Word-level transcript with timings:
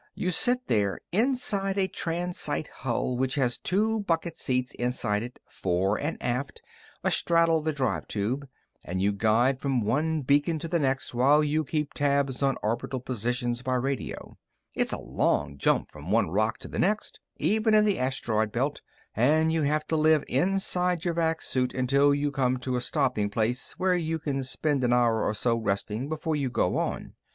You 0.15 0.31
sit 0.31 0.65
there 0.65 0.99
inside 1.11 1.77
a 1.77 1.87
transite 1.87 2.69
hull, 2.69 3.15
which 3.17 3.35
has 3.35 3.59
two 3.59 3.99
bucket 3.99 4.35
seats 4.35 4.71
inside 4.71 5.21
it, 5.21 5.37
fore 5.47 5.95
and 5.99 6.17
aft, 6.19 6.59
astraddle 7.03 7.61
the 7.61 7.71
drive 7.71 8.07
tube, 8.07 8.47
and 8.83 8.99
you 8.99 9.11
guide 9.11 9.59
from 9.61 9.81
one 9.83 10.23
beacon 10.23 10.57
to 10.57 10.67
the 10.67 10.79
next 10.79 11.13
while 11.13 11.43
you 11.43 11.63
keep 11.63 11.93
tabs 11.93 12.41
on 12.41 12.57
orbital 12.63 12.99
positions 12.99 13.61
by 13.61 13.75
radio. 13.75 14.39
It's 14.73 14.91
a 14.91 14.97
long 14.99 15.59
jump 15.59 15.91
from 15.91 16.09
one 16.09 16.31
rock 16.31 16.57
to 16.61 16.67
the 16.67 16.79
next, 16.79 17.19
even 17.37 17.75
in 17.75 17.85
the 17.85 17.99
asteroid 17.99 18.51
belt, 18.51 18.81
and 19.15 19.53
you 19.53 19.61
have 19.61 19.85
to 19.89 19.95
live 19.95 20.23
inside 20.27 21.05
your 21.05 21.13
vac 21.13 21.43
suit 21.43 21.75
until 21.75 22.11
you 22.15 22.31
come 22.31 22.57
to 22.61 22.75
a 22.75 22.81
stopping 22.81 23.29
place 23.29 23.73
where 23.77 23.93
you 23.93 24.17
can 24.17 24.41
spend 24.41 24.83
an 24.83 24.93
hour 24.93 25.21
or 25.23 25.35
so 25.35 25.55
resting 25.55 26.09
before 26.09 26.35
you 26.35 26.49
go 26.49 26.77
on. 26.79 27.13